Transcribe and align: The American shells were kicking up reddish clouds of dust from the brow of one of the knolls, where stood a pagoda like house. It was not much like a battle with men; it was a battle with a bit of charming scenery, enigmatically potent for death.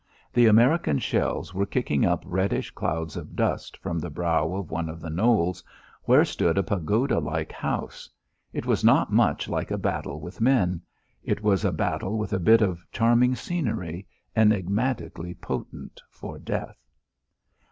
The 0.33 0.47
American 0.47 0.97
shells 0.97 1.53
were 1.53 1.67
kicking 1.67 2.07
up 2.07 2.23
reddish 2.25 2.71
clouds 2.71 3.15
of 3.15 3.35
dust 3.35 3.77
from 3.77 3.99
the 3.99 4.09
brow 4.09 4.51
of 4.55 4.71
one 4.71 4.89
of 4.89 4.99
the 4.99 5.11
knolls, 5.11 5.63
where 6.05 6.25
stood 6.25 6.57
a 6.57 6.63
pagoda 6.63 7.19
like 7.19 7.51
house. 7.51 8.09
It 8.51 8.65
was 8.65 8.83
not 8.83 9.13
much 9.13 9.47
like 9.47 9.69
a 9.69 9.77
battle 9.77 10.19
with 10.19 10.41
men; 10.41 10.81
it 11.21 11.43
was 11.43 11.63
a 11.63 11.71
battle 11.71 12.17
with 12.17 12.33
a 12.33 12.39
bit 12.39 12.63
of 12.63 12.83
charming 12.91 13.35
scenery, 13.35 14.07
enigmatically 14.35 15.35
potent 15.35 16.01
for 16.09 16.39
death. 16.39 16.83